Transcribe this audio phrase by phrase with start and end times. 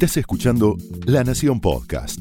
[0.00, 0.76] Estás escuchando
[1.06, 2.20] La Nación Podcast.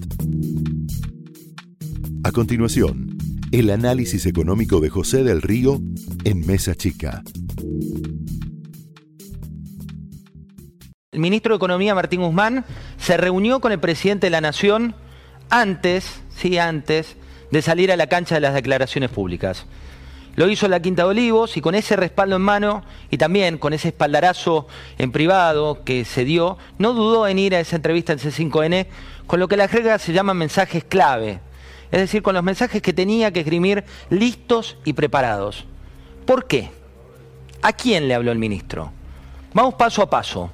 [2.23, 3.15] A continuación,
[3.51, 5.79] el análisis económico de José del Río
[6.23, 7.21] en Mesa Chica.
[11.11, 12.65] El ministro de Economía, Martín Guzmán,
[12.97, 14.95] se reunió con el presidente de la Nación
[15.51, 17.15] antes, sí, antes
[17.51, 19.67] de salir a la cancha de las declaraciones públicas.
[20.37, 23.73] Lo hizo la Quinta de Olivos y con ese respaldo en mano y también con
[23.73, 24.67] ese espaldarazo
[24.99, 28.85] en privado que se dio, no dudó en ir a esa entrevista en C5N
[29.25, 31.39] con lo que la jerga se llama mensajes clave.
[31.91, 35.65] Es decir, con los mensajes que tenía que esgrimir listos y preparados.
[36.27, 36.69] ¿Por qué?
[37.63, 38.91] ¿A quién le habló el ministro?
[39.55, 40.51] Vamos paso a paso.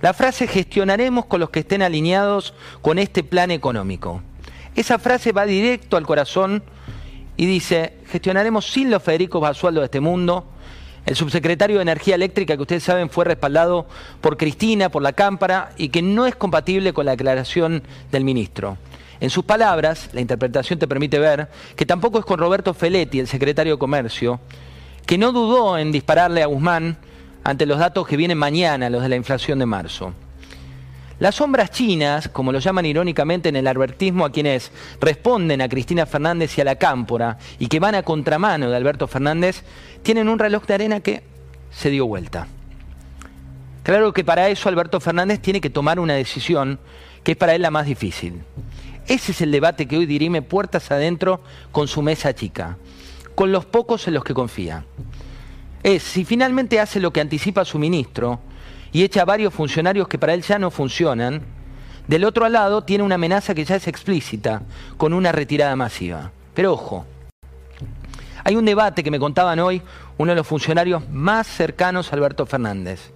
[0.00, 4.22] La frase gestionaremos con los que estén alineados con este plan económico.
[4.74, 6.62] Esa frase va directo al corazón
[7.38, 10.44] y dice, gestionaremos sin los Federicos Basualdo de este mundo.
[11.06, 13.86] El subsecretario de Energía Eléctrica, que ustedes saben, fue respaldado
[14.20, 18.76] por Cristina, por la Cámpara, y que no es compatible con la declaración del ministro.
[19.20, 23.28] En sus palabras, la interpretación te permite ver que tampoco es con Roberto Feletti, el
[23.28, 24.40] secretario de Comercio,
[25.06, 26.98] que no dudó en dispararle a Guzmán
[27.44, 30.12] ante los datos que vienen mañana, los de la inflación de marzo.
[31.18, 36.06] Las sombras chinas, como lo llaman irónicamente en el albertismo a quienes responden a Cristina
[36.06, 39.64] Fernández y a la Cámpora y que van a contramano de Alberto Fernández,
[40.02, 41.24] tienen un reloj de arena que
[41.70, 42.46] se dio vuelta.
[43.82, 46.78] Claro que para eso Alberto Fernández tiene que tomar una decisión
[47.24, 48.42] que es para él la más difícil.
[49.08, 52.76] Ese es el debate que hoy dirime puertas adentro con su mesa chica,
[53.34, 54.84] con los pocos en los que confía.
[55.82, 58.40] Es si finalmente hace lo que anticipa su ministro,
[58.92, 61.42] y echa a varios funcionarios que para él ya no funcionan,
[62.06, 64.62] del otro lado tiene una amenaza que ya es explícita,
[64.96, 66.32] con una retirada masiva.
[66.54, 67.04] Pero ojo,
[68.44, 69.82] hay un debate que me contaban hoy
[70.16, 73.12] uno de los funcionarios más cercanos a Alberto Fernández.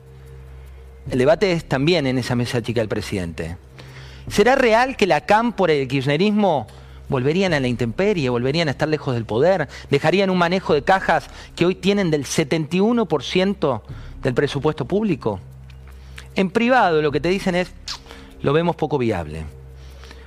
[1.11, 3.57] El debate es también en esa mesa chica del presidente.
[4.29, 6.67] ¿Será real que la cámpora y el kirchnerismo
[7.09, 11.29] volverían a la intemperie, volverían a estar lejos del poder, dejarían un manejo de cajas
[11.57, 13.83] que hoy tienen del 71%
[14.23, 15.41] del presupuesto público?
[16.35, 17.73] En privado lo que te dicen es,
[18.43, 19.45] lo vemos poco viable.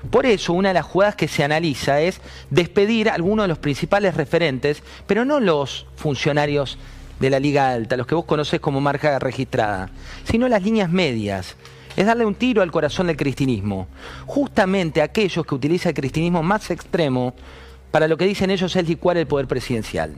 [0.10, 3.58] Por eso una de las jugadas que se analiza es despedir a algunos de los
[3.58, 6.78] principales referentes, pero no los funcionarios
[7.20, 9.90] de la Liga Alta, los que vos conocés como marca registrada,
[10.26, 11.56] sino las líneas medias.
[11.96, 13.88] Es darle un tiro al corazón del cristinismo.
[14.26, 17.34] Justamente aquellos que utilizan el cristinismo más extremo
[17.90, 20.14] para lo que dicen ellos es licuar el poder presidencial.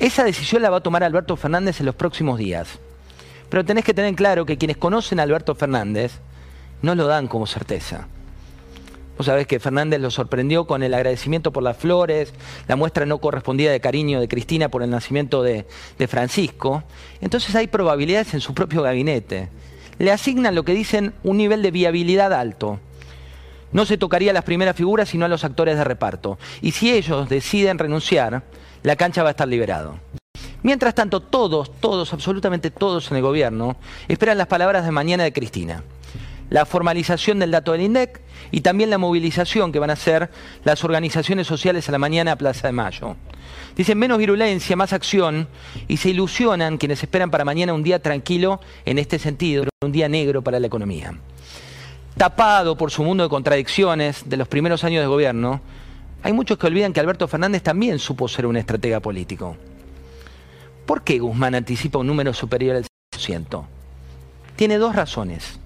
[0.00, 2.80] Esa decisión la va a tomar Alberto Fernández en los próximos días.
[3.54, 6.14] Pero tenés que tener claro que quienes conocen a Alberto Fernández
[6.82, 8.08] no lo dan como certeza.
[9.16, 12.34] Vos sabés que Fernández lo sorprendió con el agradecimiento por las flores,
[12.66, 15.66] la muestra no correspondida de cariño de Cristina por el nacimiento de,
[15.98, 16.82] de, Francisco.
[17.20, 19.50] Entonces hay probabilidades en su propio gabinete.
[20.00, 22.80] Le asignan lo que dicen un nivel de viabilidad alto.
[23.70, 26.40] No se tocaría a las primeras figuras sino a los actores de reparto.
[26.60, 28.42] Y si ellos deciden renunciar,
[28.82, 30.00] la cancha va a estar liberado.
[30.64, 33.76] Mientras tanto, todos, todos, absolutamente todos en el gobierno
[34.08, 35.84] esperan las palabras de mañana de Cristina.
[36.48, 40.30] La formalización del dato del INDEC y también la movilización que van a hacer
[40.64, 43.14] las organizaciones sociales a la mañana a Plaza de Mayo.
[43.76, 45.48] Dicen menos virulencia, más acción
[45.86, 50.08] y se ilusionan quienes esperan para mañana un día tranquilo en este sentido, un día
[50.08, 51.12] negro para la economía.
[52.16, 55.60] Tapado por su mundo de contradicciones de los primeros años de gobierno,
[56.22, 59.58] hay muchos que olvidan que Alberto Fernández también supo ser un estratega político.
[60.86, 62.84] ¿Por qué Guzmán anticipa un número superior al
[63.16, 63.64] 100%?
[64.56, 65.58] Tiene dos razones.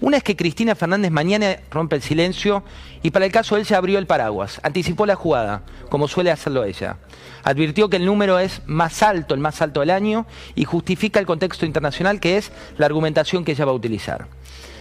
[0.00, 2.62] Una es que Cristina Fernández mañana rompe el silencio
[3.02, 6.64] y para el caso él se abrió el paraguas, anticipó la jugada, como suele hacerlo
[6.64, 6.98] ella.
[7.42, 11.26] Advirtió que el número es más alto, el más alto del año, y justifica el
[11.26, 14.28] contexto internacional que es la argumentación que ella va a utilizar.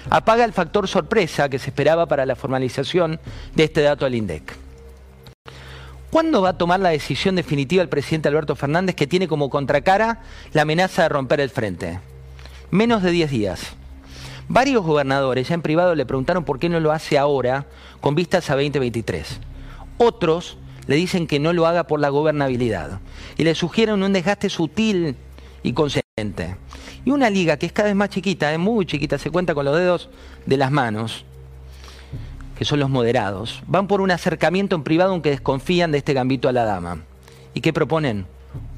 [0.09, 3.19] Apaga el factor sorpresa que se esperaba para la formalización
[3.55, 4.66] de este dato al INDEC.
[6.09, 10.21] ¿Cuándo va a tomar la decisión definitiva el presidente Alberto Fernández que tiene como contracara
[10.53, 11.99] la amenaza de romper el frente?
[12.71, 13.61] Menos de 10 días.
[14.47, 17.65] Varios gobernadores ya en privado le preguntaron por qué no lo hace ahora
[17.99, 19.41] con vistas a 2023.
[19.97, 20.57] Otros
[20.87, 23.01] le dicen que no lo haga por la gobernabilidad
[23.37, 25.17] y le sugieren un desgaste sutil
[25.61, 26.55] y consciente.
[27.03, 29.65] Y una liga que es cada vez más chiquita, es muy chiquita, se cuenta con
[29.65, 30.09] los dedos
[30.45, 31.25] de las manos,
[32.57, 36.49] que son los moderados, van por un acercamiento en privado aunque desconfían de este gambito
[36.49, 37.03] a la dama.
[37.53, 38.25] ¿Y qué proponen?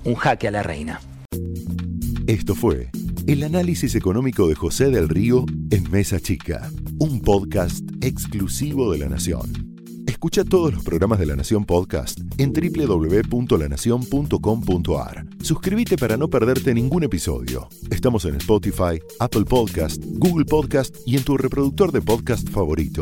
[0.03, 0.99] Un jaque a la reina.
[2.27, 2.89] Esto fue
[3.27, 9.07] el análisis económico de José del Río en Mesa Chica, un podcast exclusivo de la
[9.07, 9.69] Nación.
[10.07, 15.25] Escucha todos los programas de La Nación Podcast en www.lanacion.com.ar.
[15.41, 17.69] Suscríbete para no perderte ningún episodio.
[17.91, 23.01] Estamos en Spotify, Apple Podcast, Google Podcast y en tu reproductor de podcast favorito.